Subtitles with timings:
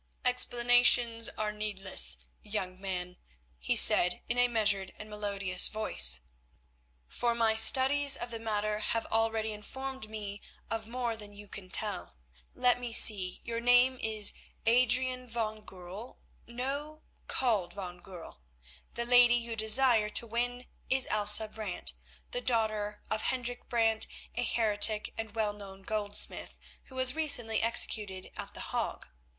[0.25, 3.17] "Explanations are needless, young man,"
[3.59, 6.21] he said, in a measured and melodious voice,
[7.07, 10.41] "for my studies of the matter have already informed me
[10.71, 12.15] of more than you can tell.
[12.55, 14.33] Let me see; your name is
[14.65, 18.39] Adrian van Goorl—no, called Van Goorl;
[18.95, 21.93] the lady you desire to win is Elsa Brant,
[22.31, 28.31] the daughter of Hendrik Brant, a heretic and well known goldsmith, who was recently executed
[28.35, 29.05] at The Hague.